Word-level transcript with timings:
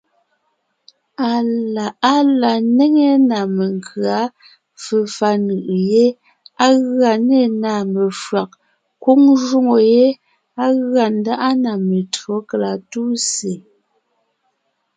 Á 2.13 2.15
la 2.41 2.53
néŋe 2.77 3.09
ná 3.29 3.39
menkʉ̌a, 3.57 4.19
fefà 4.83 5.29
nʉʼʉ 5.45 5.73
yé, 5.91 6.05
á 6.63 6.67
gʉa 6.87 7.11
nê 7.27 7.41
na 7.61 7.73
mefÿàg, 7.93 8.49
kwóŋ 9.01 9.21
jwóŋo 9.43 9.77
yé 9.93 10.05
á 10.63 10.65
gʉa 10.89 11.05
ńdáʼa 11.17 11.49
na 11.63 11.71
metÿǒ 11.87 12.33
kalatúsè. 12.49 13.53